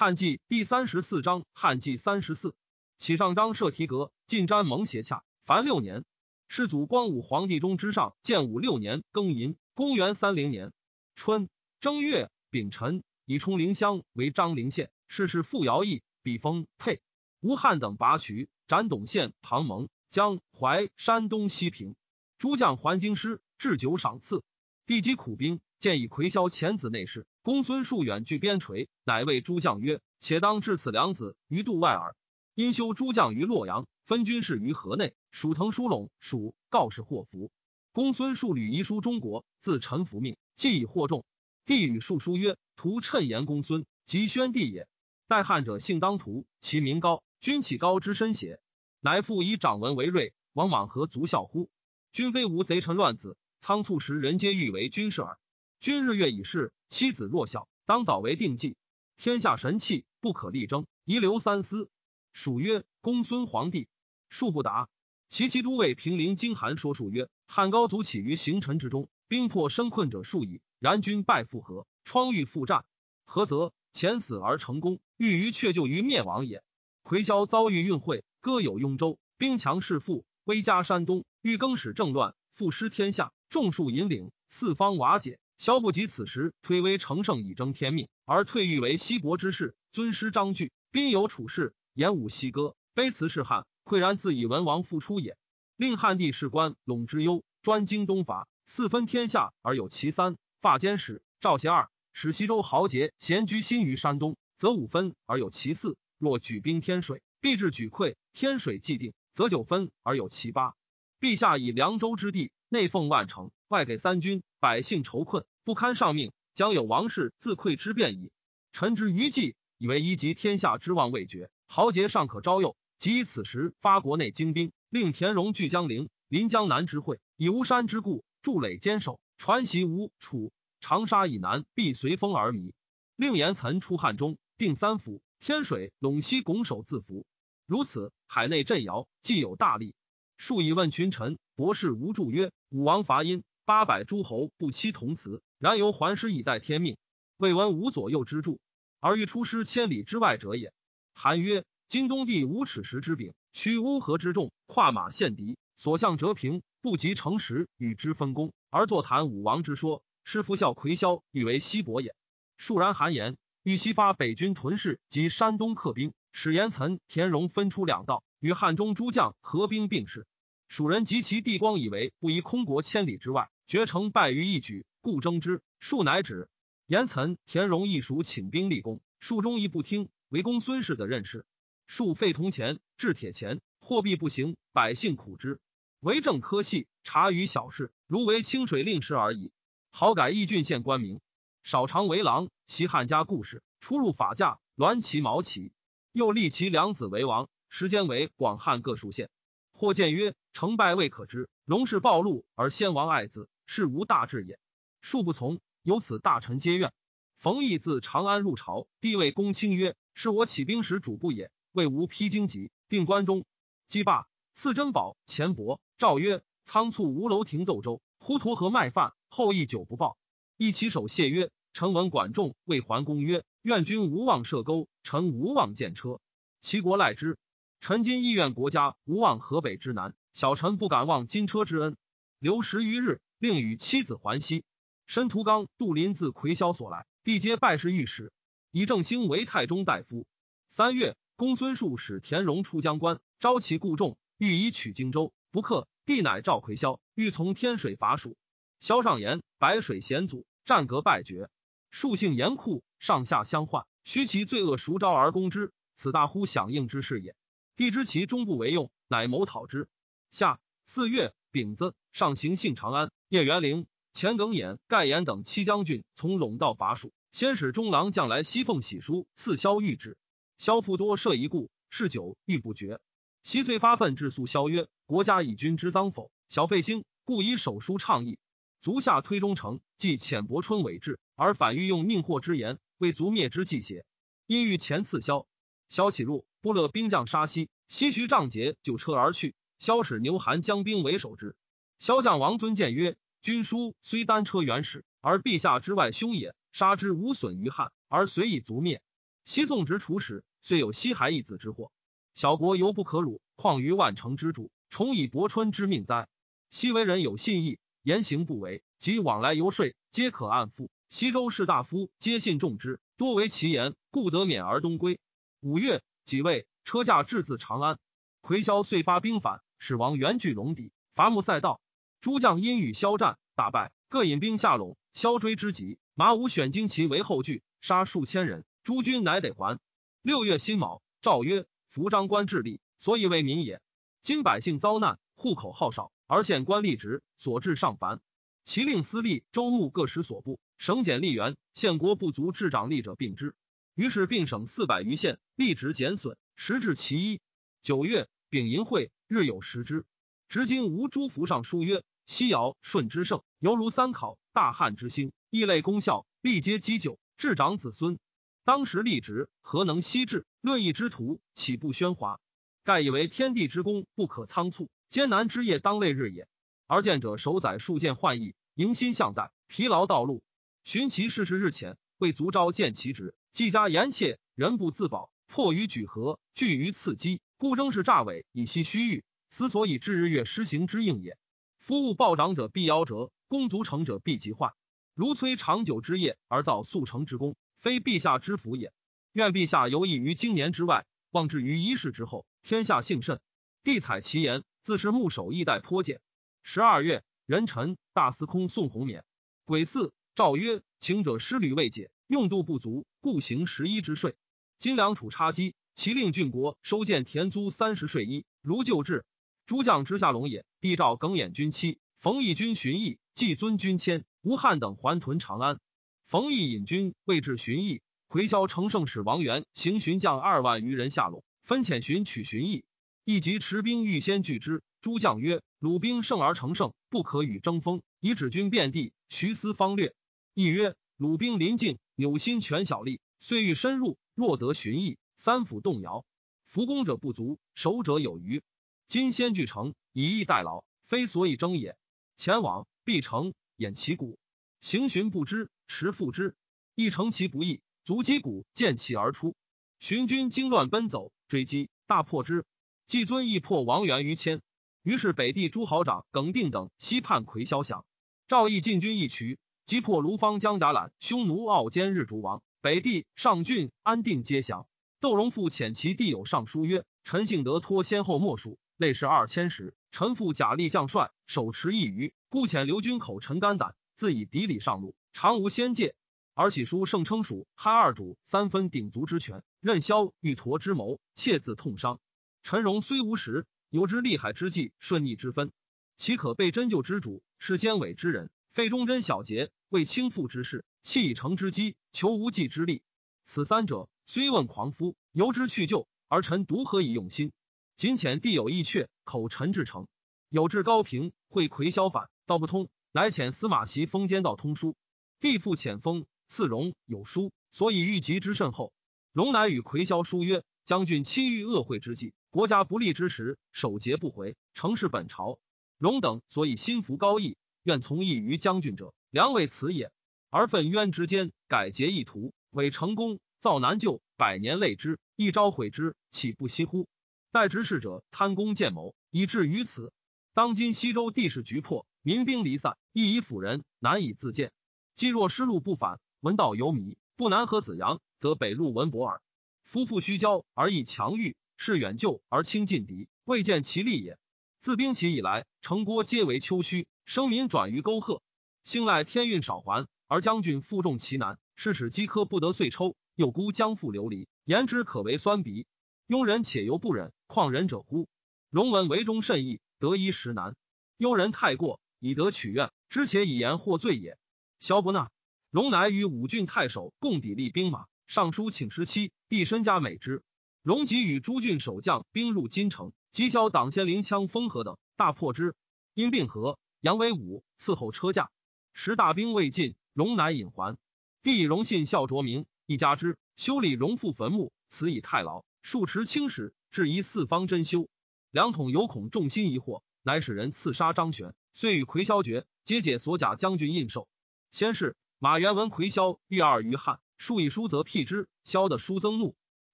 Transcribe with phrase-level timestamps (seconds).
[0.00, 2.54] 汉纪第三十四章，汉纪三十四，
[2.98, 6.04] 启上章设题阁，进瞻蒙斜洽，凡六年。
[6.46, 10.72] 世祖光武皇帝中之上，建武六年庚寅，公元三零年
[11.16, 11.48] 春
[11.80, 14.92] 正月丙辰，以冲陵乡为张陵县。
[15.08, 17.02] 世事傅尧义，比封沛、
[17.40, 21.96] 吴汉等拔渠，斩董宪、庞蒙、江淮、山东西平。
[22.38, 24.44] 诸将还京师，置酒赏赐。
[24.86, 27.26] 帝及苦兵，建议魁霄遣子内侍。
[27.42, 32.16] 公孙述远据边陲，乃谓诸将曰：“且当至此两子于度外耳。”
[32.54, 35.14] 因修诸将于洛阳，分军事于河内。
[35.30, 37.52] 属腾疏陇，属告示祸福。
[37.92, 41.24] 公孙述履遗书中国，自臣服命，既以获众。
[41.64, 44.88] 帝与述书曰：“徒趁言公孙，即宣帝也。
[45.28, 48.60] 代汉者姓当涂，其名高，君岂高之身邪？
[49.00, 51.70] 乃复以长文为瑞，王莽何足笑乎？
[52.10, 55.38] 君非无贼臣乱子，仓促时人皆欲为君事耳。
[55.80, 58.76] 君日月已逝。”妻子弱小，当早为定计。
[59.16, 61.90] 天下神器不可力争，遗留三思。
[62.32, 63.88] 属曰：公孙皇帝。
[64.28, 64.88] 数不答。
[65.28, 70.60] 其其都尉平陵京韩说数曰：汉高祖起于行臣之中，兵破身困者数矣。
[70.78, 71.86] 然君败复何？
[72.04, 72.84] 疮愈复战，
[73.26, 73.72] 何则？
[73.90, 76.62] 前死而成功，欲于却就于灭亡也。
[77.02, 85.38] 魁霄遭遇运会，歌有雍州，兵强势富，威加山东，欲更始政乱，复失天下，众数引领，四方瓦解。
[85.58, 95.36] 萧不及此时推威成胜以争天命，而退欲为西伯之士，尊师章句，宾有处事，言武西歌，卑辞是汉，喟然自以文王复出也。
[95.76, 100.36] 令汉帝士官陇之忧，专精东伐，四分天下而有其三。
[100.60, 105.96] 发监使赵协二，使西周豪杰闲居心于山东，则五分而有其四。
[106.18, 110.74] 若举兵天水，必至举溃，天水既定，则九分而有其八。
[111.20, 114.42] 陛下以凉州之地，内奉万城，外给三军。
[114.60, 118.32] 百姓愁困，不堪上命，将有王室自溃之变矣。
[118.72, 122.76] 臣之余计，以为一及天下之望未绝，豪杰尚可招诱。
[122.98, 132.72] 即此时发国内精兵，令田荣据江陵，临江南之会，以巫山之故筑垒坚守，传习吴楚长沙以南，必随风而靡。
[133.14, 137.24] 令严岑出汉中，定三府，天水陇西拱手自服。
[137.64, 139.94] 如此，海内震摇，既有大利。
[140.38, 143.42] 数以问群臣，博士无助曰：武王伐殷。
[143.64, 146.96] 八百诸侯不期同辞，然犹还师以待天命。
[147.36, 148.60] 未闻无左右之助，
[148.98, 150.72] 而欲出师千里之外者也。
[151.12, 162.14] 韩曰：今东帝无尺石之柄，屈乌合之众，跨马陷敌，所向折平，不及诚实与之分功，而坐谈武王之说，师夫笑魁霄欲为西伯也。
[162.56, 170.24] 肃然韩言，欲西发北军屯士及山东客兵，使严岑、田荣分出两道，与汉中诸将合兵并事。
[170.68, 173.50] 蜀人及其地光以为不宜空国千里之外。
[173.66, 175.62] 绝城败于一举，故争之。
[175.80, 176.48] 数乃止。
[176.86, 181.44] 严岑、田荣亦属请兵立功，数中亦不听，为公孙氏的任事。
[181.88, 185.58] 数废铜钱，制铁钱，货币不行，百姓苦之。
[185.98, 189.50] 为政科细，察于小事，如为清水令时而已。
[189.90, 191.20] 好改义郡县官名，
[191.64, 192.48] 少常为郎。
[192.68, 195.72] 习汉家故事，出入法驾，鸾旗毛旗。
[196.18, 199.30] 又立其两子为王，时间为广汉各数县。
[199.72, 203.48] 或见曰：成败未可知，荣氏暴露而先王爱子。
[203.66, 204.58] 是无大志也，
[205.00, 205.60] 庶不从。
[205.84, 206.92] 由此大臣皆怨。
[207.36, 211.52] 冯异自长安入朝，帝谓公卿曰：“是我起兵时主簿也。
[211.70, 213.44] 为吾披荆棘，定关中，
[213.86, 220.18] 击罢，赐珍宝钱帛。”诏曰：“仓促无楼亭斗州，忽沱河卖饭，后一久不报。”
[220.58, 226.20] 一其手谢曰：“臣闻管仲谓桓公曰：‘愿君无望射钩，臣无望见车。’
[226.60, 227.38] 齐国赖之。
[227.80, 231.96] 臣今意愿国家无望河北之南，小臣不敢忘金车之恩。
[232.38, 234.64] 留十余日。”令与妻子还西。
[235.06, 238.32] 申屠刚、杜林自魁霄所来，帝皆拜侍御史，
[238.72, 240.26] 以正兴为太中大夫。
[240.66, 245.86] 三月，公孙述使田荣出江关，招其故众，欲以取荆州，不克。
[246.04, 248.36] 帝乃召魁霄，欲从天水伐蜀。
[248.80, 251.48] 萧上言：白水险阻，战革败绝。
[251.92, 257.34] 数性严酷，上下相患，须其罪恶孰招而攻之，此大乎响应之事也。
[257.76, 259.88] 帝知其终不为用，乃谋讨之。
[260.30, 261.34] 下四月。
[261.50, 263.10] 丙子，上行幸长安。
[263.30, 270.18] 叶元龄、钱耿衍、盖延等七将军从陇道伐蜀，先使中郎将来西奉喜书，赐萧谕旨。
[270.58, 273.00] 萧复多设一故，嗜酒欲不绝。
[273.42, 276.30] 西遂发愤致诉萧曰：“国家以君之赃否？
[276.50, 278.38] 小费兴，故以手书倡议。
[278.82, 284.04] 足下推忠诚，即浅薄春伪志，而反欲用宁祸之言，为族灭之计邪？
[284.46, 285.46] 因欲前刺萧。
[285.88, 291.54] 萧起入，不乐兵将杀西，西徐仗节就车而去。”萧使牛韩将兵为守之。
[292.00, 296.54] 萧将王尊谏曰：“军书虽单车原始，而陛下之外凶也。
[296.72, 299.00] 杀之无损于汉，而随以族灭。”
[299.44, 301.92] 西宋直楚使，虽有西海一子之祸，
[302.34, 306.28] 小国犹不可辱，况于万城之主，重以伯春之命哉？
[306.70, 310.90] 西为人有信义，言行不违，及往来游说，皆可按付。
[311.08, 315.18] 西周士大夫皆信重之，多为其言，故得免而东归。
[315.60, 317.98] 五月，己未，车驾至自长安。
[318.42, 321.80] 魁萧遂发兵反，使王元据龙底，伐木塞道。
[322.20, 324.96] 诸将因与萧战，大败，各引兵下陇。
[325.14, 328.66] 萧追之急，马武选精骑为后拒，杀数千人。
[328.84, 329.80] 诸军乃得还。
[330.20, 333.80] 六月辛卯，诏曰：服章官治吏，所以为民也。
[334.20, 338.20] 今百姓遭难，户口号少，而县官吏职所至尚繁。
[338.62, 343.54] 其令司隶、州牧各使所部，省检吏员，县国不足治长吏者并之。
[343.94, 347.40] 于是并省四百余县，吏职减损，时至其一。
[347.82, 350.06] 九月，丙寅会，日有食之。
[350.48, 358.20] 直今吴诸符上书曰：西尧舜之盛，犹如三考；大汉之兴，异类功效，历皆积久，至长子孙。
[358.64, 360.46] 当时立职，何能悉治？
[360.60, 362.38] 论义之徒，岂不喧哗？
[362.84, 366.46] 盖以为天地之功不可仓促，艰难之业当累日也。
[366.86, 370.42] 而见者守载数件患役，迎心向待，疲劳道路，
[370.90, 373.34] 寻其事事日浅，未足召见其职。
[373.52, 379.22] 既加言切，人不自保，迫于举合，惧于刺激，故争是诈伪，以息虚欲。
[379.50, 381.36] 此所以至日月施行之应也。
[381.78, 384.72] 夫务暴长者必夭折，功足成者必极坏。
[385.12, 387.54] 如摧长久之业而造速成之功。
[387.78, 388.90] 非陛下之福也。
[389.32, 393.42] 愿陛下游弋于经年之外，望至于一世之后，天下幸甚。
[393.84, 396.22] 帝采其言，自是木守一代颇见。
[396.62, 399.22] 十二月，壬辰，大司空宋弘冕。
[399.66, 404.36] 癸巳，诏曰：请者失旅未解，用度不足，故行十一之税。
[404.78, 409.24] 今粮储插积，其令郡国收建田租三十税一，如旧制。
[409.66, 410.64] 诸将之下龙也。
[410.80, 415.80] 帝诏耿弇军期，冯翊军巡议，既尊军迁，吴汉等还屯长安。
[416.24, 422.84] 冯翊引军未至巡议，回霄乘胜使王元行巡将二万余人下陇，分遣巡取巡议。
[423.24, 424.84] 一及持兵预先拒之。
[425.00, 430.14] 诸将曰：“鲁兵胜而成胜，不可与争锋，以止军遍地。”徐思方略。
[430.58, 436.24] 亦曰：“鲁兵临境，扭心全小力，虽欲深入，若得巡议，三府动摇，
[436.64, 438.64] 伏攻者不足，守者有余。
[439.06, 441.96] 今先据城，以逸待劳，非所以争也。
[442.34, 444.36] 前往必成，掩其鼓，
[444.80, 446.56] 行寻不知。”持复之，
[446.96, 449.54] 亦乘其不意，足击鼓，见其而出。
[450.00, 452.64] 寻军惊乱奔走，追击，大破之。
[453.06, 454.60] 季尊亦破王元于谦。
[455.04, 458.04] 于是北地诸侯长耿定等西叛魁萧降。
[458.48, 459.56] 赵义进军一渠，
[459.88, 462.62] 击破卢方将甲览，匈奴傲坚日逐王。
[462.82, 464.86] 北地上郡安定皆降。
[465.18, 469.94] 窦荣复遣其弟友上书曰：“陈幸德托先后莫属，累世二千石。
[470.10, 476.14] 陈父甲力将帅，手持一隅，故遣刘军口陈肝胆，自以敌礼上路。”常无先界，
[476.52, 482.20] 而起书圣称蜀汉二主三分鼎足之权，任萧玉陀之谋，切自痛伤。
[482.62, 485.72] 陈荣虽无实，有之利害之计，顺逆之分，
[486.18, 487.42] 岂可被真救之主？
[487.58, 493.02] 是奸伪之人，非忠贞小节，为轻负之事，弃以成之机，求无计之力。
[493.44, 497.50] 此三者，虽问狂夫，由之去救，而臣独何以用心？
[497.96, 500.06] 仅遣地有意阙，口陈至诚，
[500.48, 504.94] 有至高平，会魁萧反，道不通，乃遣司马袭封间道通书。
[505.40, 508.92] 必复遣封赐荣有书，所以欲及之甚厚。
[509.32, 515.58] 荣乃与魁萧书曰：“将军期遇恶会之际，国家不利之时，守节不回，诚是本朝。
[515.98, 520.12] 荣等所以心服高义，愿从义于将军者，良为此也。
[520.50, 527.06] 而愤冤之间，改节意图，伪成功，造难救，百年累之，一朝毁之，岂不惜乎？
[527.52, 530.12] 待执事者贪功见谋，以至于此。
[530.54, 534.72] 当今西周地势局破，民兵离散，亦以辅人，难以自见。”
[535.14, 539.42] 既若失路不返，闻道犹迷，不南河子阳，则北入文博耳。
[539.82, 544.38] 夫妇虚交而易强欲，是远救而轻近敌，未见其利也。
[544.80, 548.40] 自兵起以来，城郭皆为丘墟，生民转于沟壑。
[548.84, 555.86] 兴赖天运少还，而将军负重其难，是使饥渴不得遂抽，又孤将复流离，言之可为酸鼻。
[556.26, 558.30] 庸人且犹不忍，况仁者乎？
[558.70, 560.74] 荣文为中甚易，得一时难。
[561.18, 564.38] 庸人太过，以得取怨，知且以言获罪也。
[564.78, 565.30] 萧伯纳，
[565.70, 570.42] 荣乃与五郡太守共砥砺兵马，上书请十七，帝身加美之。
[570.82, 575.74] 荣即与诸郡守将兵入金城，击萧党先灵枪封河等，大破之。
[576.14, 578.50] 因并河，杨为武伺候车驾。
[578.92, 580.96] 时大兵未尽，荣乃引还。
[581.42, 585.64] 帝以荣信孝卓明，一家之，修理荣父坟墓，此以太牢。
[585.82, 588.08] 数持青史，质疑四方珍修。
[588.50, 594.26] 两统有恐众心疑惑，乃使人刺杀张玄，遂与魁萧决，皆解所甲将军印绶。
[594.70, 598.48] 先是，马元文魁萧遇二于汉，数以书则辟之。
[598.64, 599.54] 萧的书增怒，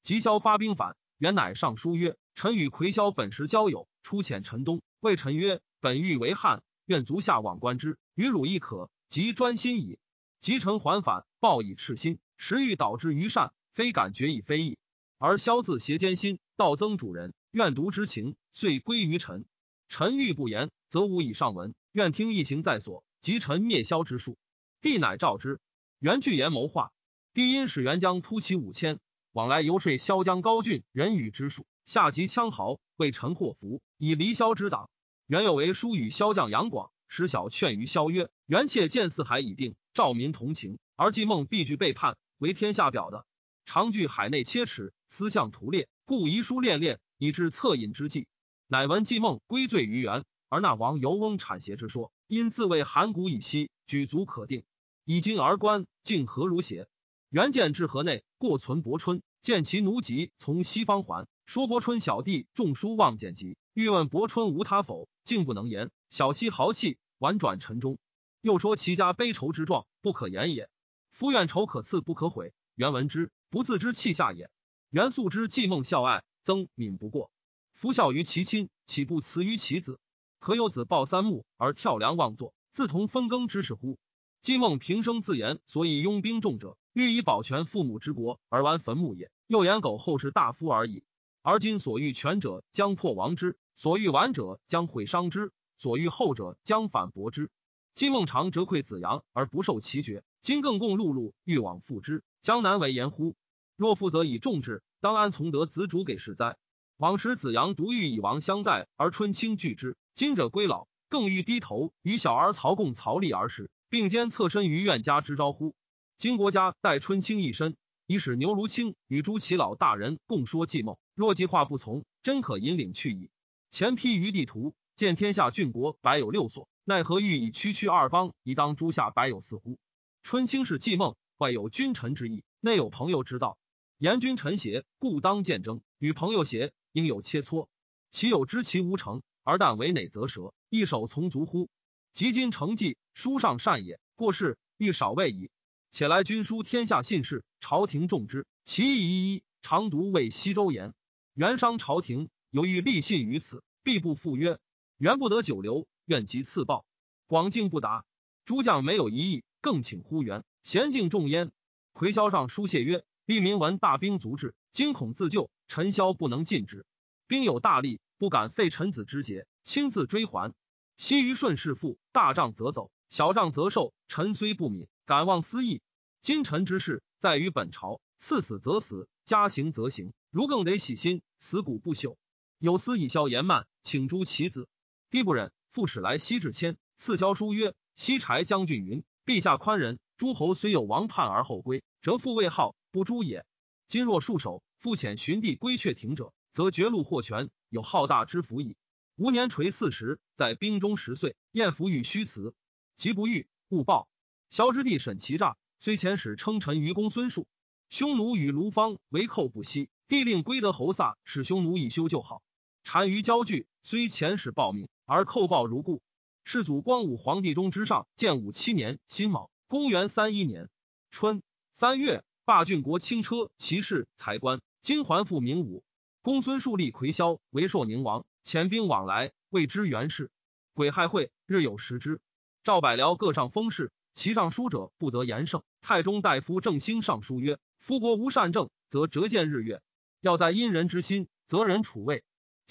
[0.03, 0.97] 即萧发兵反。
[1.19, 9.99] 元乃上书曰：“臣与魁萧本时交友，出遣陈东，谓臣曰：‘本欲为汉，愿足下往观之，与汝亦可。’即专心矣。
[10.41, 14.79] 即臣还反，报以赤心，时欲导之于善，非敢决以非议。
[15.19, 19.45] 而萧自挟奸心，道增主人，愿独之情，遂归于臣。
[19.89, 21.75] 臣欲不言，则无以上文。
[21.93, 23.05] 愿听一行在所。
[23.21, 24.37] 即臣灭萧之术，
[24.81, 25.61] 帝乃召之。
[25.99, 26.93] 元具言谋划，
[27.33, 28.99] 帝因使元将突骑五千。”
[29.33, 34.91] 往来游说萧江高峻人与之术，下及羌豪，为臣祸福，以离萧之党。
[35.27, 43.25] 原有为书与萧将杨广，使小劝于萧曰：“元切见四海已定，赵民同情，而季梦必具背叛，为天下表的。
[43.65, 48.27] 常惧海内切齿，思向图列，故遗书恋恋，以致恻隐之计。
[48.67, 54.63] 乃闻季梦归罪于元，而那王尤翁谄邪之说，因自谓函谷以西，举足可定。
[55.07, 56.87] 以今而观，竟何如邪？”
[57.31, 65.91] 元见至河内，过存伯春，见其奴籍从西方还，说伯春小弟中书望见疾，欲问伯春无他否，竟不能言。
[66.09, 67.99] 小溪豪气，婉转沉中。
[68.41, 70.71] 又说其家悲愁之状，不可言也。
[71.11, 72.55] 夫怨仇可赐，不可毁。
[72.77, 74.49] 元闻之，不自知气下也。
[74.91, 77.33] 元素之既梦孝爱，曾敏不过。
[77.73, 79.99] 夫孝于其亲，岂不辞于其子？
[80.39, 83.99] 可有子抱三木而跳梁妄作，自同分耕之事乎？
[84.41, 86.79] 季梦平生自言，所以拥兵众者。
[86.93, 89.33] 欲以保全父母之国而玩坟墓也。
[89.49, 91.03] 又言苟后世大夫而已。
[91.43, 97.51] 而今所欲全者将破亡之，所欲完者将毁伤之，所欲后者将反驳之。
[97.95, 103.37] 今孟尝折愧子阳而不受其爵，今更共碌碌欲往复之，将难为言乎？
[103.77, 106.57] 若负则以重之，当安从得子主给世哉？
[106.97, 115.75] 往时子阳独欲以王相待而春青拒之，今者归老，更欲低头与小儿曹共曹立而食，并肩侧身于怨家之招乎？
[116.17, 117.77] 今国家待春青一身，
[118.07, 120.99] 以使牛如清与诸其老大人共说计谋。
[121.15, 123.31] 若计划不从，真可引领去矣。
[123.75, 129.81] 前批于地图，见天下郡国百有六所，奈何欲以区区二邦以当诸夏百有四乎？
[130.23, 133.59] 春青是计梦，外有君臣之意，内有朋友之道。
[133.99, 137.67] 言君臣邪，故当见争；与朋友邪，应有切磋。
[138.13, 141.69] 其有知其无成，而但为馁则折，一手从足乎？
[142.13, 143.99] 及今成计，书上善也。
[144.15, 145.51] 过世欲少畏矣。
[145.91, 148.47] 且来君书天下信士，朝廷重之。
[148.65, 150.95] 其意一一，常读为西周言。
[151.35, 154.61] 元商朝廷犹豫立信于此，必不赴约。
[154.97, 156.87] 元不得久留，愿即赐报。
[157.27, 158.05] 广敬不答。
[158.45, 160.45] 诸将没有一意，更请呼元。
[160.63, 161.51] 贤敬重焉。
[161.95, 165.51] 魁霄上书谢曰：“立民闻大兵卒至，惊恐自救。
[165.67, 166.87] 陈嚣不能禁之，
[167.27, 170.55] 兵有大力，不敢废臣子之节，亲自追还。
[170.97, 173.93] 昔于顺势复，大仗则走，小仗则受。
[174.07, 175.83] 臣虽不敏。”敢忘私意，
[176.21, 180.13] 今臣之事在于本朝，赐死则死，加刑则刑。
[180.31, 182.15] 如更得喜心，死骨不朽。
[182.65, 184.71] 有司以萧言慢，请诛其子。
[185.11, 193.45] 帝不忍，复使来西至谦，赐萧书曰：“西柴将军云：陛下宽仁，诸侯虽有王叛而后归，则复位号不诛也。
[193.87, 198.79] 今若束手，复遣寻帝归阙庭者，则绝路获权，有浩大之福矣。
[199.17, 202.55] 吾年垂四十，在兵中十岁，晏服与虚辞，
[202.97, 204.09] 即不欲勿报。”
[204.49, 207.47] 萧之弟沈其诈，虽遣使称臣于公孙述，
[207.91, 209.91] 匈奴与卢方为寇不息。
[210.09, 212.41] 帝令归德侯萨使匈奴以修就好。
[212.85, 216.01] 单于交据，虽遣使报命，而叩报如故。
[216.45, 220.69] 世祖光武皇帝中之上，建武七年辛卯，公元三一年
[221.11, 225.83] 春三月，霸郡国轻车骑士才官，金环复明武。
[226.23, 230.31] 公孙述立魁萧为朔宁王，遣兵往来，谓之元氏。
[230.73, 232.21] 癸亥会，日有食之。
[232.63, 233.91] 赵百僚各上封事。
[234.13, 235.65] 其上书者不得言胜。
[235.81, 239.81] 太中大夫郑兴上书曰：“夫国无善政，则折见日月；
[240.21, 242.23] 要在因人之心，则人处位。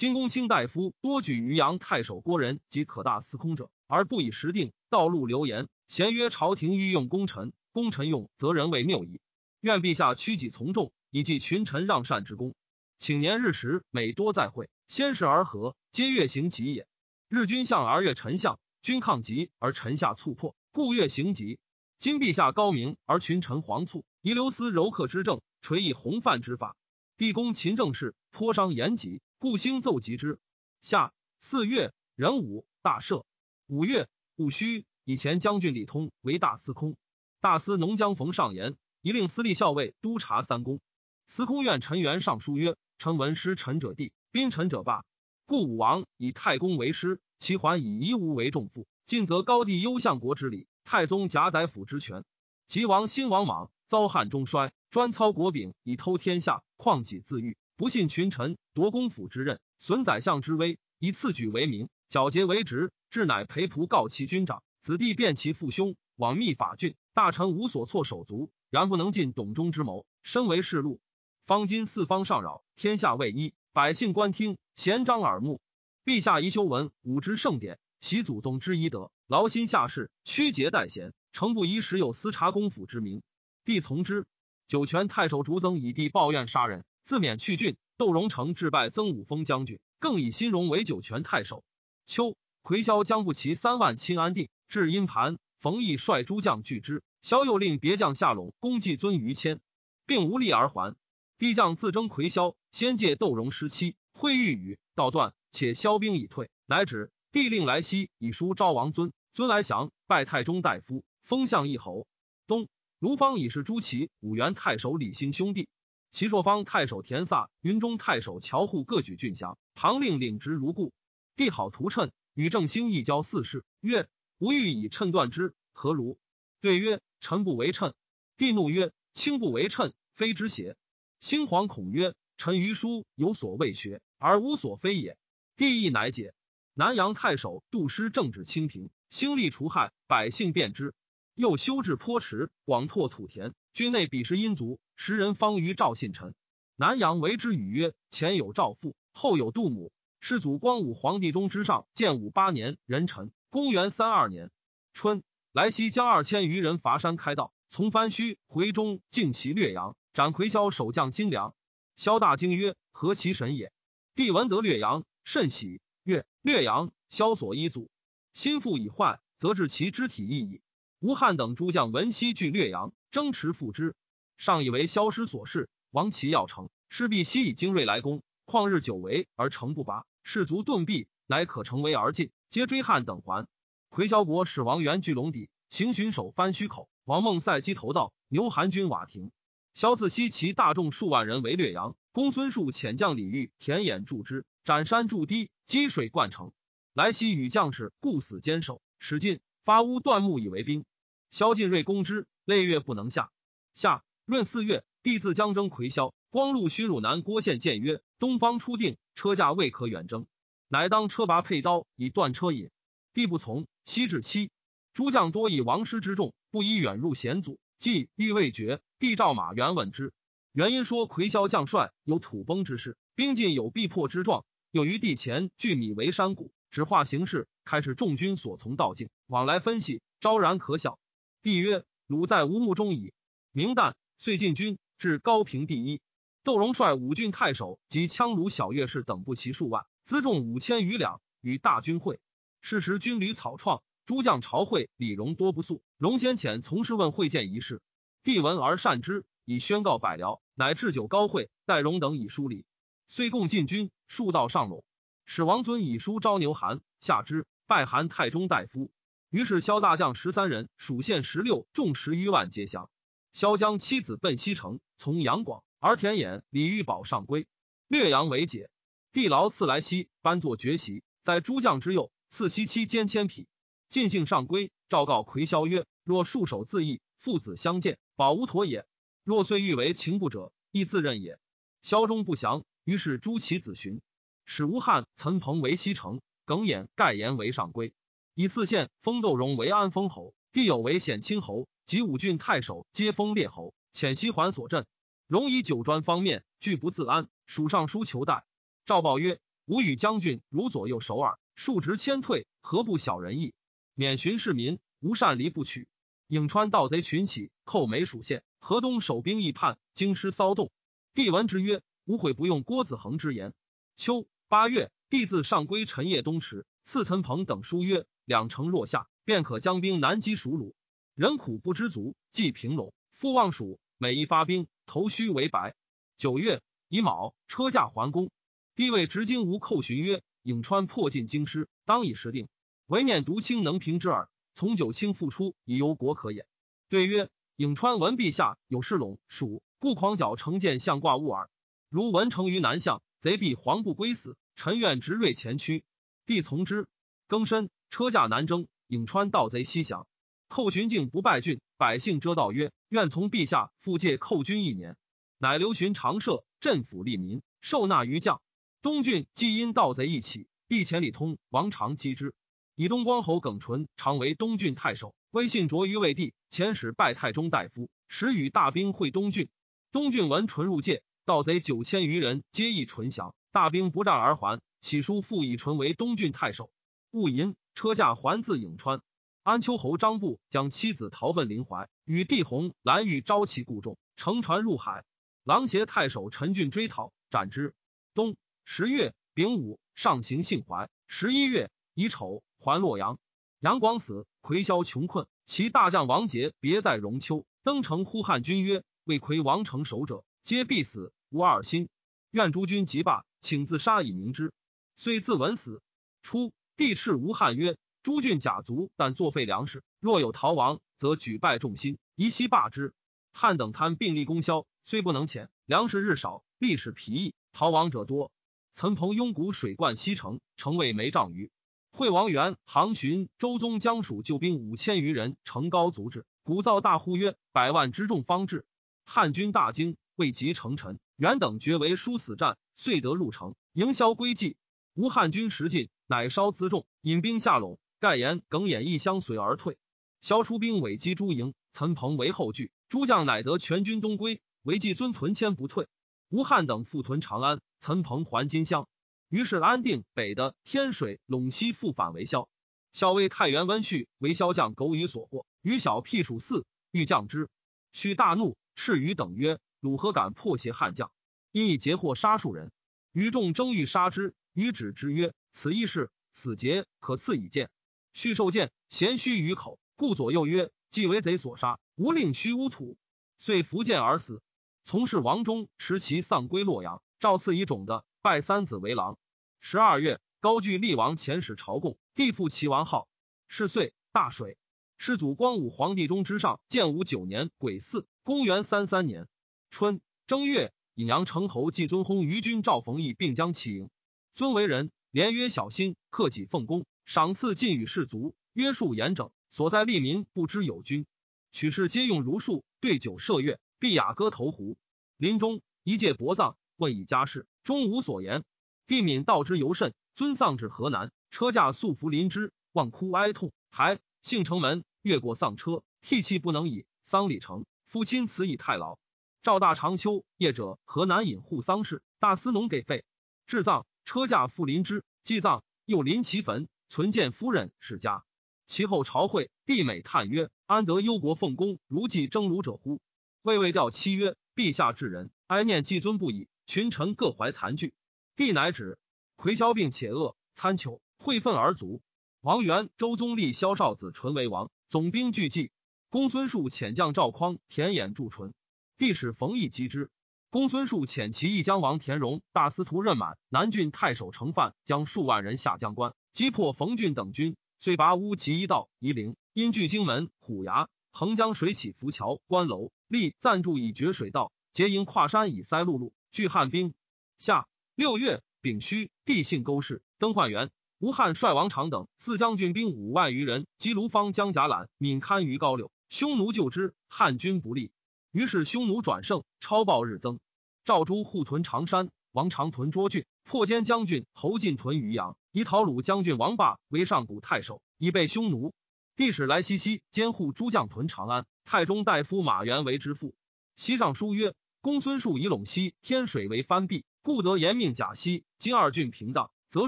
[0.03, 4.73] 今公卿大夫多举于阳太守郭仁及可大司空者，而不以时定。
[4.89, 9.21] 道路流言，咸曰朝廷欲用功臣，功臣用，则人为谬矣。
[9.61, 12.53] 愿陛下屈己从众，以济群臣让善之功。
[12.97, 16.85] 请年日时，每多再会，先是而和，皆月行疾也。
[17.29, 21.59] 日君相而月臣相，君抗疾而臣下促破。”故越行疾，
[21.97, 26.75] 今陛下高明而群臣惶促，遗留思柔克之政，垂以弘范之法。
[27.15, 30.39] 帝公勤政事，颇伤言疾，故兴奏疾之。
[30.81, 33.25] 下四月，壬午，大赦。
[33.67, 36.97] 五月戊戌，以前将军李通为大司空。
[37.41, 40.81] 大司农将冯尚言，一令司隶校尉督察三公。
[41.27, 45.05] 司空院陈元上书曰：“臣闻师臣者帝，宾臣者霸。
[45.45, 52.25] 故武王以太公为师，其还以夷吾为重父。”晋则高帝忧相国之礼，太宗夹宰府之权。
[52.65, 70.99] 齐王新王莽，遭汉中衰，专操国柄以偷天下，况己自欲，不信群臣，夺公府之任，损宰相之威，以次举为名，皎洁为职，至乃陪仆告其军长，子弟辨其父兄，往密法郡，大臣无所措手足，然不能尽董中之谋，身为世禄。
[71.47, 75.59] 方今四方上扰，天下未一，百姓观听，贤张耳目。
[76.05, 83.23] 陛下宜修文武之盛典，习祖宗之医德，劳心下士，屈节待贤，诚不宜时有私察公府之名。
[83.65, 84.27] 帝从之。
[84.67, 87.77] 酒泉太守竹曾以帝抱怨杀人，自免去郡。
[87.95, 91.63] 窦荣成致拜曾武封将军，更以新荣为酒泉太守。
[92.05, 97.03] 秋，魁萧将不齐三万亲安定，至阴盘，冯异率诸将拒之。
[97.21, 99.61] 萧又令别将下陇攻季尊于谦，
[100.07, 100.95] 并无力而还。
[101.37, 107.11] 帝将自征魁萧，先借窦荣失期，会欲与道断，且萧兵已退，乃止。
[107.31, 112.07] 帝令来西以书昭王尊，尊来降，拜太中大夫，封相一侯。
[112.47, 112.67] 东，
[112.99, 115.67] 卢方已是朱祁、武元太守李兴兄弟，
[116.13, 120.93] 齐朔方太守田萨、云中太守乔护各举郡降，唐令领职如故。
[121.35, 126.19] 帝好图谶，与郑兴一交四事，曰：“吾欲以谶断之，何如？”
[126.61, 127.95] 对曰：“臣不为谶。”
[128.37, 130.77] 帝怒曰：“卿不为谶，非之邪？”
[131.19, 135.17] 兴惶恐曰：“臣于书有所未学，而无所非也。”
[135.57, 136.35] 帝亦乃解。
[136.75, 140.93] 南阳太守杜师政治清平，兴利除害，百姓便之。
[141.35, 143.53] 又修治坡池，广拓土田。
[143.73, 146.35] 军内彼时殷足，时人方于赵信臣。
[146.75, 154.51] 南阳为之语曰：“前有赵父，后有杜母。”世祖光武皇帝中之上，建武八年壬辰，公元三二年
[154.93, 159.97] 春，来西将二千余人伐山开道，从番须回中，尽其略阳。
[160.13, 161.55] 斩魁霄守将金良，
[161.95, 163.73] 萧大惊曰：“何其神也！”
[164.13, 167.89] 帝闻得略阳，甚喜，曰：“略阳，萧所依祖，
[168.33, 170.61] 心腹已坏，则治其肢体亦矣。”
[171.03, 173.93] 吴汉等诸将闻悉据略阳，争持复之。
[174.37, 178.23] 上以为萧师所事，王其要成，势必西以精锐来攻。
[178.45, 183.49] 旷日久违而城不拔，士卒顿避，乃可乘围而进，皆追汉等还。
[183.89, 186.87] 魁萧国使王元据龙底，行巡守番须口。
[187.03, 189.33] 王孟塞击头道，牛韩军瓦亭。
[189.73, 196.53] 萧自西其大众数万人围略阳，公孙述遣将李煜、田衍助之，斩山筑堤，积水灌城。
[196.93, 200.85] 来西与将士固死坚守，使进发屋断木以为兵。
[201.33, 203.31] 萧晋锐攻之，累月不能下。
[203.73, 210.27] 下闰四月，帝自江征魁萧，光禄勋汝南郭县谏曰：“东方初定，车驾未可远征，
[210.67, 212.69] 乃当车拔佩刀以断车引。”
[213.15, 214.51] 帝不从，西至期，
[214.93, 217.57] 诸将多以王师之众，不宜远入险阻。
[217.79, 220.13] 既欲未决，帝召马援问之。
[220.51, 224.45] 原因说魁萧将帅有土崩之势，兵尽有必破之状。
[224.69, 230.99] 又于地前聚米为山谷，只化形势，开始众军所从道径，往来分析，昭然可晓。
[231.43, 233.13] 帝曰：“鲁在无目中矣。”
[233.51, 235.99] 明旦，遂进军至高平第一。
[236.41, 242.21] 窦荣率五郡太守及羌卢小乐士等部骑数万，辎重五千余两，与大军会。
[242.61, 243.83] 是时军旅草创。
[244.05, 245.81] 诸将朝会，李荣多不速。
[245.97, 247.81] 荣先遣从事问会见一事，
[248.23, 252.65] 帝闻而善之，以宣告百僚，乃置酒高会，待荣等以疏礼。
[253.07, 254.83] 遂共进军，数道上陇。
[255.25, 258.91] 使王尊以书招牛韩，下之，拜韩太中大夫。
[259.33, 262.91] 于是萧大将十三人，属县十六，众十余万皆降。
[263.31, 267.47] 萧将妻子奔西城，从杨广，而田衍、李玉宝上归。
[267.87, 268.69] 略阳为解。
[269.11, 273.47] 帝劳赐来西，班作绝席，在诸将之右，赐西妻兼千匹。
[273.89, 278.83] 尽兴上归，昭告魁萧曰：“若束手自缢，父子相见，保无妥也；
[279.23, 281.39] 若遂欲为情不者，亦自任也。”
[281.81, 283.99] 萧中不降，于是诛其子寻，
[284.45, 287.95] 使吴汉、岑彭为西城，耿衍、盖言为上归，
[288.35, 294.87] 以四县封窦荣为安丰侯，帝有为显亲侯，及五郡太守皆封列侯，遣西还所镇。
[295.27, 298.43] 荣以九专方面，拒不自安，属尚书求代。
[298.85, 303.53] 赵报曰：“吾与将军如左右手耳，数直迁退，何不小人意？”
[303.93, 305.87] 免巡市民，无擅离不取。
[306.27, 308.43] 颍川盗贼群起，寇梅属县。
[308.57, 310.71] 河东守兵易叛，京师骚动。
[311.13, 313.53] 帝闻之曰：“吾悔不用郭子恒之言。”
[313.95, 320.73] 秋八月，帝自上归陈夜东池，赐岑彭等书曰：“两城若下，便可将兵南击蜀虏。
[321.15, 323.79] 人苦不知足，既平陇，复望蜀。
[323.97, 325.75] 每一发兵，头须为白。”
[326.17, 328.31] 九月乙卯，车驾还宫。
[328.75, 332.47] 帝谓执京吴寇寻曰：“颍川破尽京师，当以时定。”
[332.87, 334.29] 唯念独卿能平之耳。
[334.53, 336.45] 从九卿复出，以忧国可也。
[336.89, 341.49] 对曰：颍川闻陛下有事陇蜀，故狂角成见相挂物耳。
[341.89, 344.37] 如文成于南向，贼必黄不归死。
[344.55, 345.83] 臣愿执锐前驱。
[346.25, 346.87] 帝从之。
[347.27, 350.07] 庚申，车驾南征，颍川盗贼西降。
[350.49, 351.97] 寇寻境不败郡，百。
[351.97, 354.97] 姓遮道曰：“愿从陛下复借寇军一年。”
[355.39, 358.41] 乃留寻常设，镇抚利民，受纳于将。
[358.81, 362.33] 东郡既因盗贼一起，帝遣李通、王常击之。
[362.75, 369.49] 以东光侯耿纯常为东郡太守，威信卓于魏帝，遣使拜太中大夫，时与大兵会东郡。
[369.91, 373.33] 东郡闻纯入界，盗贼九千余人，皆议纯降。
[373.51, 374.59] 大兵不战而还。
[374.81, 376.69] 起书复以纯为东郡太守。
[377.13, 379.03] 戊寅，车驾还自颍川。
[379.43, 385.05] 安丘侯张布将妻子逃奔临淮，与帝弘、蓝玉招其故众，乘船入海。
[385.43, 387.75] 狼邪太守陈俊追讨，斩之。
[388.15, 390.89] 冬十月丙午，上行幸淮。
[391.05, 393.19] 十一月乙丑，还洛阳。
[393.59, 401.89] 杨广死，魁萧穷困，其大将王杰别在荣丘，登城呼汉军曰：“为魁王城守者，皆必死，无二心。
[402.31, 404.51] 愿诸君即罢，请自杀以明之。”
[404.97, 405.79] 遂自刎死。
[406.23, 412.93] 初，帝敕吴汉曰：“诸郡甲卒，但作废粮食，若有逃亡，则举败众心，宜悉罢之。”
[413.31, 414.65] 汉等贪并立功销。
[414.83, 418.31] 虽不能遣，粮食日少，历史疲役，逃亡者多。
[418.73, 421.51] 岑彭拥谷水灌西城，城未没丈余。
[421.91, 428.65] 惠王元行巡周宗将属救兵五千余人，城高足至，鼓噪大呼曰：“百万之众方至！”
[429.05, 430.99] 汉军大惊，未及成臣。
[431.15, 434.57] 元等决为殊死战，遂得入城，营销归计。
[434.95, 437.77] 吴汉军食尽，乃稍辎重，引兵下陇。
[437.99, 439.77] 盖言耿弇亦相随而退。
[440.21, 444.41] 萧出兵尾击诸营，岑彭为后拒，诸将乃得全军东归。
[444.61, 445.87] 为季尊屯谦不退，
[446.29, 448.87] 吴汉等复屯长安，岑彭还金乡。
[449.27, 452.47] 于是安定北的天水陇西复返为萧。
[452.93, 457.49] 萧为太原温煦为萧将苟于所获，与小辟属四欲降之，
[457.91, 461.11] 须大怒，斥于等曰：“汝何敢破邪汉将？
[461.51, 462.71] 因以截获杀数人。”
[463.11, 467.69] 于众争欲杀之，于止之曰：“此亦是死节，可赐以剑。”
[468.11, 472.97] 续受剑，衔虚于口，故左右曰：“既为贼所杀，吾令虚乌土。”
[473.37, 474.41] 遂伏剑而死。
[474.83, 479.17] 从事王忠持其丧归洛阳，赵赐以种的，拜三子为郎。
[479.61, 483.07] 十二月，高句厉王遣使朝贡，帝复齐王号。
[483.47, 484.57] 是岁，大水。
[484.97, 489.27] 世祖光武皇帝中之上，建武九年癸巳，公元三三年
[489.69, 493.89] 春正月，引阳城侯季尊薨于君赵逢义并将其营。
[494.35, 501.05] 尊为人，连曰小心，克己奉公，赏赐尽与士卒，约束严整，所在利民不知有君。
[501.51, 504.75] 取士皆用如数，对酒射月，必雅歌投壶，
[505.17, 508.43] 临终一介薄葬，问以家事，终无所言。
[508.87, 516.87] 帝敏道之尤甚，尊丧至河南，车驾素服临之，望哭哀痛，还幸城门，越过丧车，涕泣不能已。
[517.03, 518.97] 丧礼成，夫亲辞以太牢。
[519.43, 523.05] 赵大长秋夜者，河南引护丧事，大司农给费，
[523.45, 528.23] 治葬，车驾复临之，祭葬，又临其坟，存见夫人世家。
[528.65, 533.01] 其后朝会，帝美叹曰：“安得忧国奉公，如祭征虏者乎？”
[533.43, 536.47] 魏魏调妻曰：“陛下至仁，哀念既尊不已。
[536.65, 537.93] 群臣各怀残惧，
[538.35, 538.97] 帝乃止。
[539.35, 542.01] 魁萧病且恶，参求会愤而卒。
[542.39, 545.71] 王元、周宗立萧少子纯为王，总兵俱祭。
[546.09, 548.53] 公孙述遣将赵匡、田衍助纯，
[548.97, 550.09] 帝使冯异击之。
[550.53, 560.89] 公孙述遣其义将王田荣、大司徒任满、南郡太守程范，将数万人下江关，击破冯俊等军，遂拔乌及一道夷陵，因据荆门、虎牙。
[561.11, 566.93] 横江水起浮桥、关楼，立暂住以绝水道，结营跨山以塞陆路，拒汉兵。
[567.39, 570.69] 夏六月丙戌，地姓勾氏，登焕元。
[570.99, 575.91] 吴汉率王长等四将军兵五万余人，击卢方将甲览，闽堪于高柳。
[576.09, 577.91] 匈奴救之，汉军不利。
[578.33, 580.39] 于是匈奴转胜，超暴日增。
[580.85, 588.73] 赵诸护屯长山，王长屯涿郡，破坚将军侯进屯渔阳，以讨鲁将军王霸为上古太守，以备匈奴。
[589.15, 593.35] 帝使来西西监护诸将屯长安，太中大夫马援为之父。
[593.75, 598.43] 西上书曰：公孙述以陇西天水为藩蔽，故得严命甲西。
[598.57, 599.87] 今二郡平荡，则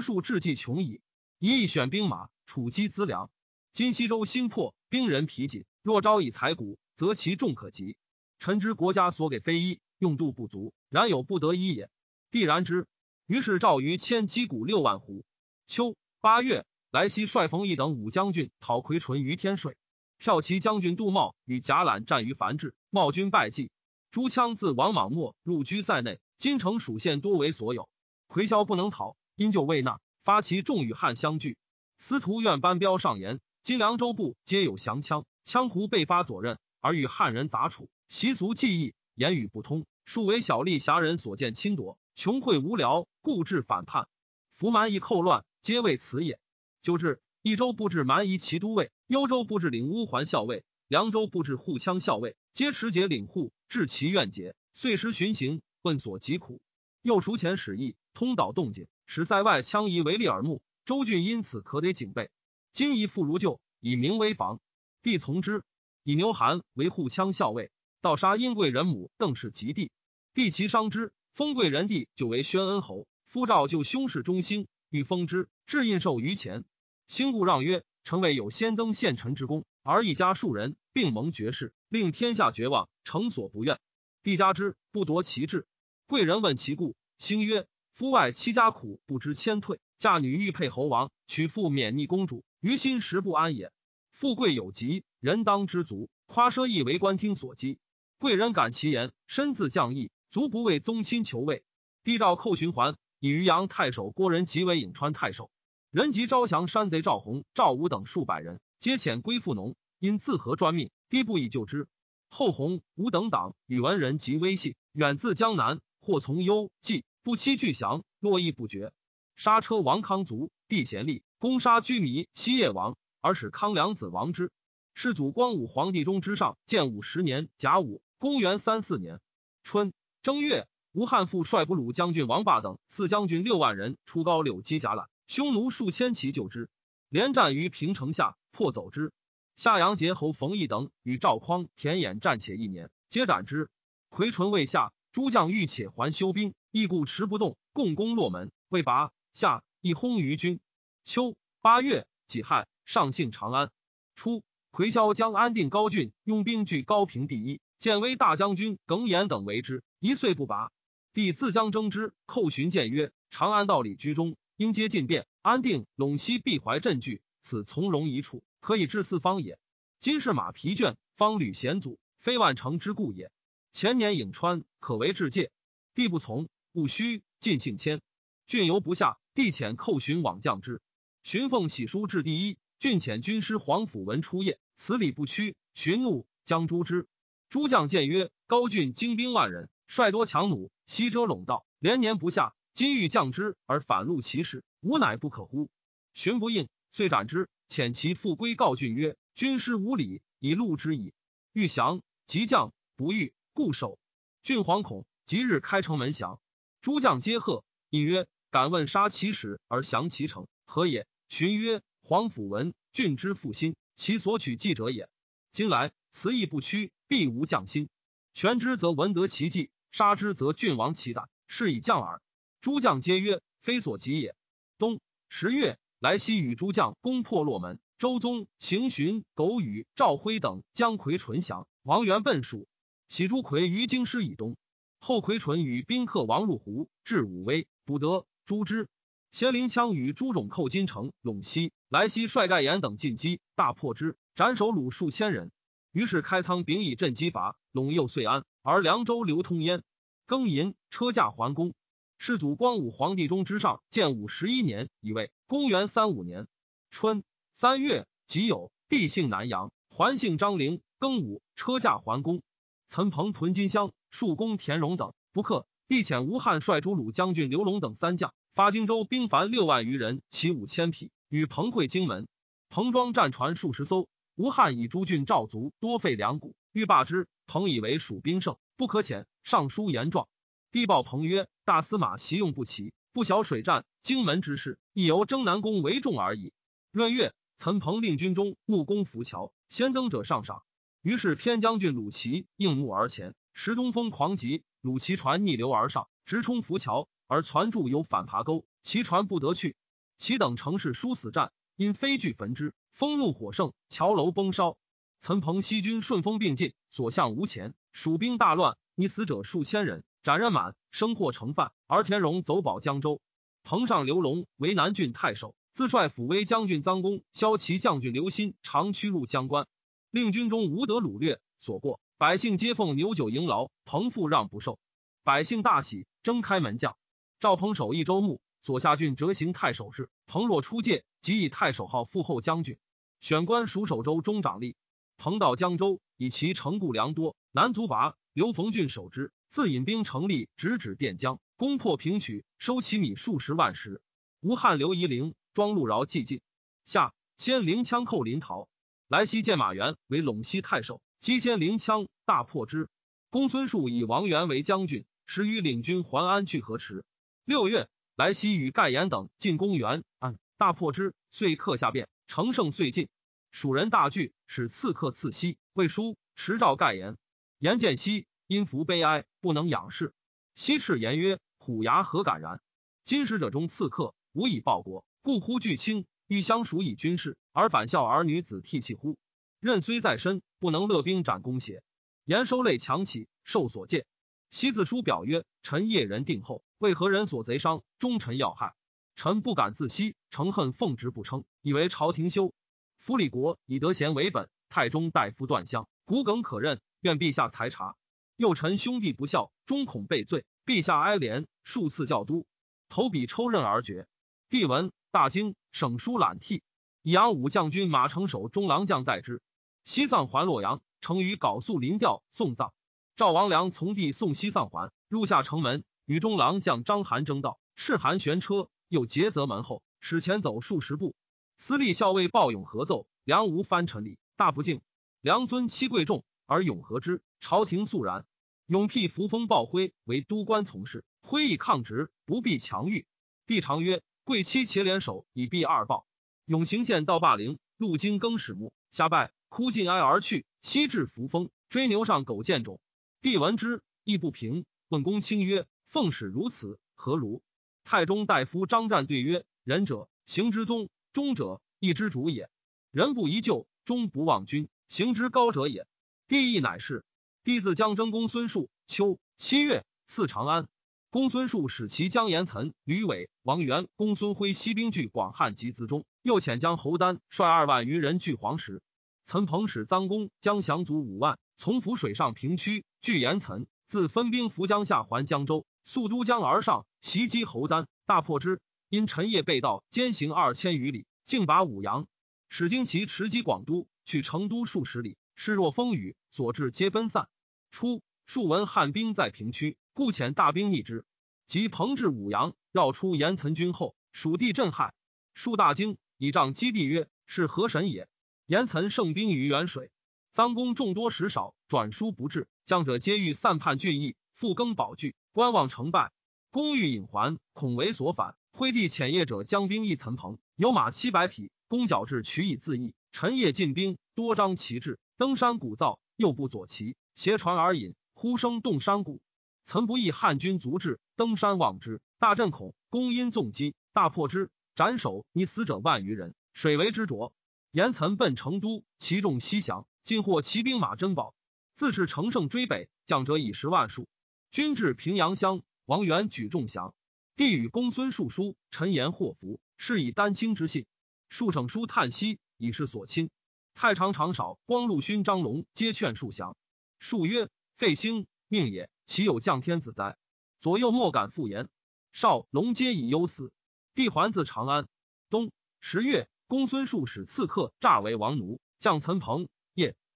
[0.00, 1.00] 数志计穷矣。
[1.40, 3.28] 一意选兵马，储积资粮。
[3.72, 7.96] 今西周新破，兵人疲谨，若招以财谷，则其众可及。
[8.38, 11.90] 臣知国家所给非一，用度不足，然有不得已也。
[12.30, 12.86] 帝然之。
[13.26, 15.24] 于是赵于迁击鼓六万斛。
[15.66, 16.64] 秋八月。
[16.92, 19.76] 来西率冯异等五将军讨魁纯于天水，
[20.18, 23.70] 骠骑将军杜茂与贾览战于樊至，茂军败绩。
[24.10, 27.90] 朱羌自王莽末入居塞内，金城属县多为所有。
[28.28, 31.58] 魁霄不能讨，因就未纳，发其众与汉相聚。
[31.98, 44.08] 司徒愿班彪上言：今凉州部皆有降羌，羌胡被发左任，而与汉人杂处，习俗技艺言语不通，数为小吏侠人所见侵夺，穷秽无聊，故致反叛。
[44.52, 46.38] 伏蛮夷寇乱，皆为此也。
[46.82, 56.60] 就至益州布置蛮夷骑都尉，幽州布置领乌桓校尉，凉州布置护羌校尉，皆持节领户，至其愿节，遂时巡行，问所疾苦。
[57.02, 60.62] 又熟前使役，通导动静，使塞外羌夷为利耳目。
[60.84, 62.30] 周郡因此可得警备。
[62.72, 64.60] 今宜复如旧，以名为防。
[65.02, 65.64] 帝从之，
[66.04, 67.70] 以牛韩为护羌校尉，
[68.06, 69.90] 盗杀殷贵人母邓氏及弟。
[70.32, 73.08] 帝其伤之，封贵人弟就为宣恩侯。
[73.24, 76.64] 夫赵就兄氏中兴，欲封之，至印绶于前。
[77.08, 83.80] 兴故让曰：“臣为有先登献臣之功，而一家数人并蒙爵士，令天下绝望，诚所不愿。
[84.22, 85.66] 帝加之，不夺其志。
[86.06, 93.72] 贵人问其故，兴曰：“夫外戚家苦，不知谦退。”嫁女欲配侯王，娶妇免逆公主，于心实不安也。
[94.12, 96.08] 富贵有极，人当知足。
[96.26, 97.78] 夸奢亦为官听所讥。
[98.18, 101.64] 贵人感其言，身自降义，足不为宗亲求位。
[102.02, 105.50] 帝诏寇循环，以渔阳太守郭仁即为颍川太守。
[105.90, 109.76] 人及招降山贼赵弘、赵武等数百人，皆遣归附农。
[109.98, 111.88] 因自何专命，帝不以救之。
[112.28, 118.92] 后弘、武等党与文人及威信，远自江南，或从幽冀，不期俱降，络绎不绝。
[119.36, 124.50] 杀车王康卒，帝贤立，攻杀居弥西叶王，而使康良子王之。
[124.94, 129.20] 世祖光武皇帝中之上，建武十年甲午，公元三四年
[129.62, 136.70] 春正月，吴汉复率不鲁将军王霸等四将军六万人出高柳击甲览，匈奴数千骑救之，
[137.10, 139.12] 连战于平城下，破走之。
[139.54, 143.68] 夏阳节侯冯异等与赵匡、田衍战且一年，皆斩之。
[144.08, 149.12] 魁淳未下，诸将欲且还休兵，亦故持不动，共攻洛门，未拔。
[149.34, 150.58] 夏亦轰于军。
[151.04, 153.70] 秋八月己亥，上幸长安。
[154.14, 157.60] 初，魁霄将安定高郡，拥兵据高平第一。
[157.78, 160.72] 建威大将军耿弇等为之，一岁不拔。
[161.12, 165.26] 帝自将征之，寇寻谏曰：“长安道理居中，应皆进变。
[165.42, 169.58] 安定、陇西必怀镇据，此从容一处，可以治四方也。
[170.00, 173.30] 今是马疲倦，方履险阻，非万乘之故也。
[173.72, 175.50] 前年颍川，可为治界。
[175.94, 178.02] 帝不从，务须尽信迁。
[178.46, 180.80] 郡犹不下。”帝遣寇寻往降之，
[181.22, 182.56] 寻奉喜书至第一。
[182.78, 185.54] 郡遣军师黄甫文出谒，此礼不屈。
[185.74, 187.06] 寻怒，将诛之。
[187.48, 192.54] 诸将见曰：“高郡精兵万人，率多强弩，西遮陇道，连年不下。
[192.72, 195.70] 今欲降之而反戮其势，吾乃不可乎？”
[196.12, 197.48] 寻不应，遂斩之。
[197.68, 201.14] 遣其父归告郡曰：“军师无礼，以戮之矣。
[201.52, 203.98] 欲降，即降；不欲，固守。”
[204.42, 206.40] 郡惶恐，即日开城门降。
[206.80, 208.26] 诸将皆贺，应曰。
[208.50, 211.06] 敢问杀其使而降其城，何也？
[211.28, 215.10] 荀曰：皇甫闻郡之复心，其所取计者也。
[215.56, 217.88] 今来辞义不屈，必无将心。
[218.34, 222.20] 权之则闻得其计，杀之则郡亡其胆，是以将耳。
[222.60, 224.36] 诸将皆曰：非所及也。
[224.76, 232.68] 冬十月，来西与诸将攻破洛门，周宗、邢寻、苟宇、赵辉等将魁纯降，王元奔蜀。
[233.08, 234.58] 喜朱魁于京师以东，
[234.98, 238.26] 后魁纯与宾客王入胡，至武威，不得。
[238.44, 238.90] 诛之。
[239.30, 245.50] 咸灵羌与朱种寇金城、陇西，莱西率盖延等进击，大破之，斩首虏数千人。
[245.92, 249.82] 于是开仓秉以镇击伐，陇右遂安，而凉州流通焉。
[250.26, 251.74] 庚寅，车驾还宫。
[252.18, 256.48] 世祖光武皇帝中之上，建武十一年，以为公元三五年
[256.90, 260.80] 春三月己酉，帝姓南阳，还姓张陵。
[260.98, 262.40] 庚午，车驾还宫。
[262.88, 265.66] 岑彭屯金乡，数公田荣等不克。
[265.88, 272.26] 帝遣吴汉率诸鲁将军刘龙等三将发荆州兵凡六万余人，骑五千匹，与彭会荆门。
[272.70, 274.08] 彭庄战船数十艘。
[274.34, 277.28] 吴汉以诸郡赵卒多废粮谷，欲罢之。
[277.46, 279.26] 彭以为蜀兵胜，不可遣。
[279.44, 280.26] 上书言状。
[280.72, 286.54] 帝报彭曰：“大司马习用不齐，不晓水战，荆门之事，亦由征南宫为重而已。”
[286.92, 290.62] 闰月，岑彭令军中木工浮桥，先登者上赏。
[291.02, 294.64] 于是偏将军鲁齐应募而前，时东风狂急。
[294.80, 299.76] 鲁齐船逆流而上，直冲浮桥，而船柱有反爬沟，其船不得去。
[300.16, 304.78] 其等城市殊死战，因飞炬焚之，风怒火盛，桥楼崩烧。
[305.20, 311.72] 岑彭西军顺风并进，所向无前，蜀兵大乱，溺死者数千人，斩人满，生获成犯。
[311.86, 313.20] 而田荣走保江州。
[313.64, 319.66] 彭上刘龙为南郡太守，自率抚威将军臧公、骁骑将军刘歆长驱入江关，
[320.10, 322.00] 令军中无得掳掠所过。
[322.18, 324.78] 百姓皆奉牛酒迎劳，彭父让不受，
[325.24, 326.96] 百姓大喜，征开门将。
[327.38, 330.08] 赵彭守益州牧，左下郡折行太守事。
[330.26, 332.78] 彭若出界，即以太守号副后将军，
[333.20, 334.74] 选官属守州中长吏。
[335.18, 344.00] 彭到江州，以其城固粮多，南卒拔，刘逢俊守之，自引兵成立，直指垫江，攻破平曲，收其米数十万石。
[344.40, 346.40] 吴汉刘夷陵庄陆饶寂进。
[346.86, 348.66] 下先灵羌寇临洮。
[349.08, 352.88] 来西见马援为陇西太守，击先灵枪，大破之。
[353.28, 357.04] 公孙述以王元为将军，时与领军还安去河池。
[357.46, 363.08] 六月，来西与盖言等进攻元安，大破之，遂克下变，乘胜遂进。
[363.52, 367.16] 蜀人大惧，使刺客刺西，魏书持诏盖言。
[367.60, 370.12] 言见西，因服悲哀，不能仰视。
[370.56, 372.60] 西斥言曰：“虎牙何敢然？
[373.04, 379.16] 今使者中刺客，无以报国，故呼惧卿，欲相属以军事，而反笑儿女子涕泣乎？
[379.60, 381.84] 任虽在身，不能勒兵斩公邪？”
[382.26, 384.04] 言收泪强起，受所戒。
[384.50, 387.82] 西自书表曰：“臣夜人定后，为何人所贼伤？
[387.98, 388.74] 忠臣要害，
[389.14, 392.52] 臣不敢自息，诚恨奉职不称，以为朝廷休。
[392.98, 397.96] 夫李国以德贤为本，太中大夫断相，骨梗可任，愿陛下裁察。
[398.36, 402.46] 又臣兄弟不孝，终恐被罪，陛下哀怜，数次教督，
[402.88, 404.06] 投笔抽刃而绝。
[404.48, 406.62] 帝闻大惊，省书揽涕，
[407.02, 409.40] 以扬武将军马成守中郎将代之。
[409.84, 412.72] 西藏还洛阳。”成于缟素临吊送葬，
[413.14, 421.14] 赵王良从弟送西丧还，入下城门，与中郎将张邯争道，赤韩悬车，又劫责门后，使前走数十步。
[421.56, 424.80] 司隶校尉鲍勇合奏，梁无藩臣礼，大不敬。
[425.20, 428.24] 梁尊妻贵重，而永和之，朝廷肃然。
[428.66, 433.04] 永辟扶风暴辉为都官从事，辉以抗直，不必强欲。
[433.46, 436.06] 帝常曰：贵妻且联手以避二暴。
[436.44, 439.32] 永行县到霸陵，路经更始墓，下拜。
[439.48, 442.80] 哭尽哀而去，西至扶风，追牛上狗见种。
[443.22, 444.64] 帝闻之，亦不平。
[444.88, 447.42] 问公卿曰：“奉使如此，何如？”
[447.84, 452.50] 太中大夫张湛对曰：“仁者，行之宗；忠者，义之主也。
[452.90, 455.86] 人不宜旧，忠不忘君，行之高者也。”
[456.28, 457.04] 帝亦乃是。
[457.44, 458.68] 帝自将征公孙述。
[458.88, 460.68] 秋七月，赐长安。
[461.10, 468.82] 公孙述使其将严岑、吕伟、王元、公孙辉西兵据广汉及淄中，又遣将侯丹率二万余人据黄石。
[469.24, 478.60] 岑彭使臧公将降卒五万，从抚水上平区，据严岑，自分兵扶江下还江州，溯都江而上，袭击侯丹，大破之。
[478.88, 482.08] 因陈夜被盗，兼行二千余里，竟拔武阳。
[482.48, 487.28] 使荆骑持击广都，去成都数十里，势若风雨，所至皆奔散。
[487.70, 491.04] 初，数闻汉兵在平区，故遣大兵逆之。
[491.46, 494.92] 及彭至武阳，绕出严岑军后，蜀地震撼，
[495.34, 498.08] 数大惊，以仗基地曰：“是何神也？”
[498.46, 499.92] 严岑胜兵于远水，
[500.36, 506.12] 三公众多食少，转书不至，将者皆欲散叛郡邑，复更保据，观望成败。
[506.50, 508.36] 公欲引还，恐为所反。
[508.52, 512.92] 挥帝遣业者将兵一岑彭，有马七百匹，公矫至取以自缢。
[513.12, 519.22] 陈夜进兵，多张旗帜，登山鼓噪，又不左旗，携船而饮，呼声动山谷。
[519.64, 522.74] 岑不意汉军卒至，登山望之，大震恐。
[522.90, 527.32] 公因纵击，大破之，斩首，溺死者万余人，水为之浊。
[527.70, 531.34] 言岑奔成都，其众西降，尽获骑兵马珍宝。
[531.74, 534.06] 自是乘胜追北，将者以十万数。
[534.52, 536.94] 军至平阳乡，王元举众降。
[537.34, 540.86] 帝与公孙述书，陈言祸福，是以丹青之信。
[541.28, 543.30] 述省书叹息，以是所亲。
[543.74, 546.56] 太常长少、光禄勋张龙皆劝述降。
[547.00, 550.16] 述曰：“废兴命也，岂有降天子哉？”
[550.62, 551.68] 左右莫敢复言。
[552.12, 553.50] 少龙皆以忧死。
[553.92, 554.86] 帝还自长安。
[555.30, 556.28] 冬十月。
[556.48, 559.48] 公孙述使刺客诈为王奴，将岑彭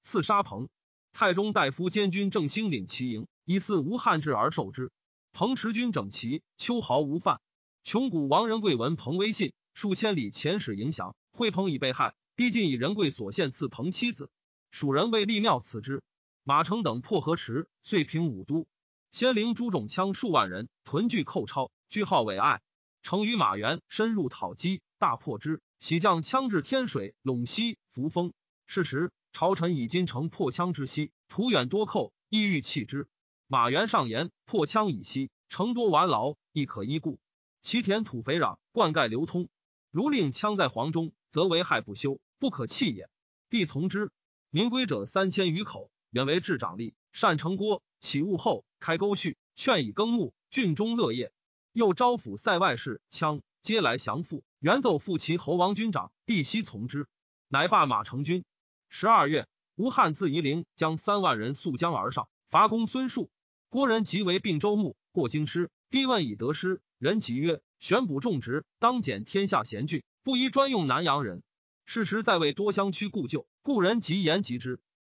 [0.02, 0.68] 刺杀彭。
[1.12, 4.92] 太中大夫监军郑兴领其营，以似无汉志而受之。
[5.32, 7.40] 彭持军整齐，秋毫无犯。
[7.82, 11.16] 穷谷王仁贵闻彭威信，数千里遣使迎降。
[11.32, 14.30] 惠彭已被害，逼近以仁贵所献赐彭妻子。
[14.70, 16.02] 蜀人为立庙赐之。
[16.44, 18.66] 马成等破河池，遂平武都。
[19.10, 22.60] 先灵诸种枪数万人，屯聚寇超，句号伟爱。
[23.02, 25.60] 成于马援深入讨击，大破之。
[25.78, 28.32] 喜将枪至天水、陇西、扶风。
[28.66, 33.08] 是时，朝臣以金城破羌之西，途远多寇，意欲弃之。
[33.46, 37.18] 马援上言：破羌以西，城多完劳，亦可依固。
[37.62, 39.48] 其田土肥壤，灌溉流通。
[39.90, 43.08] 如令羌在黄中，则为害不休，不可弃也。
[43.48, 44.12] 帝从之。
[44.50, 51.32] 民归者三千余口，原为治长吏，善成锅，起物后，开沟序，劝以耕牧，郡中乐业。
[51.72, 54.42] 又招抚塞外士，羌皆来降附。
[54.58, 57.06] 元奏复其侯王军长，帝悉从之，
[57.48, 58.44] 乃罢马成军。
[58.92, 63.30] 十二月，吴汉自夷陵将三万人溯江而上，伐公孙述。
[63.68, 66.82] 郭人即为并州牧，过京师，帝问以得失。
[66.98, 71.44] 人即曰：玄卜种植，当减天下贤俊，不宜专用南阳人。
[71.86, 74.80] 事时在位多乡区故旧，故人即言及之。